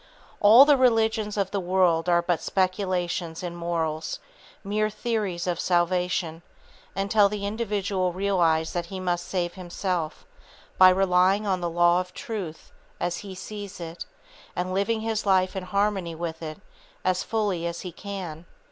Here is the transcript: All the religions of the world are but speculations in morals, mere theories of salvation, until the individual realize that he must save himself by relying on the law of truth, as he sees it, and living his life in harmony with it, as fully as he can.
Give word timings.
All 0.39 0.65
the 0.65 0.77
religions 0.77 1.37
of 1.37 1.51
the 1.51 1.59
world 1.59 2.09
are 2.09 2.23
but 2.23 2.41
speculations 2.41 3.43
in 3.43 3.55
morals, 3.55 4.17
mere 4.63 4.89
theories 4.89 5.45
of 5.45 5.59
salvation, 5.59 6.41
until 6.95 7.29
the 7.29 7.45
individual 7.45 8.11
realize 8.11 8.73
that 8.73 8.87
he 8.87 8.99
must 8.99 9.27
save 9.27 9.53
himself 9.53 10.25
by 10.79 10.89
relying 10.89 11.45
on 11.45 11.61
the 11.61 11.69
law 11.69 11.99
of 11.99 12.15
truth, 12.15 12.71
as 12.99 13.17
he 13.17 13.35
sees 13.35 13.79
it, 13.79 14.05
and 14.55 14.73
living 14.73 15.01
his 15.01 15.27
life 15.27 15.55
in 15.55 15.65
harmony 15.65 16.15
with 16.15 16.41
it, 16.41 16.57
as 17.05 17.21
fully 17.21 17.67
as 17.67 17.81
he 17.81 17.91
can. 17.91 18.47